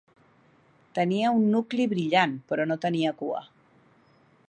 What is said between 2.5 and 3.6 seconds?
però no tenia cua.